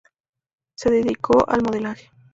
[0.73, 2.09] Se dedicó al modelaje.